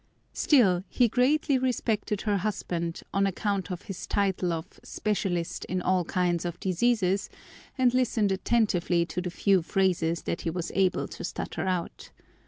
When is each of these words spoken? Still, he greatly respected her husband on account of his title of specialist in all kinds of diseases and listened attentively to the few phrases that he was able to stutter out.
Still, 0.33 0.83
he 0.89 1.07
greatly 1.07 1.59
respected 1.59 2.21
her 2.21 2.37
husband 2.37 3.03
on 3.13 3.27
account 3.27 3.69
of 3.71 3.83
his 3.83 4.07
title 4.07 4.51
of 4.51 4.79
specialist 4.81 5.63
in 5.65 5.79
all 5.79 6.05
kinds 6.05 6.43
of 6.43 6.59
diseases 6.59 7.29
and 7.77 7.93
listened 7.93 8.31
attentively 8.31 9.05
to 9.05 9.21
the 9.21 9.29
few 9.29 9.61
phrases 9.61 10.23
that 10.23 10.41
he 10.41 10.49
was 10.49 10.71
able 10.73 11.07
to 11.09 11.23
stutter 11.23 11.67
out. 11.67 12.09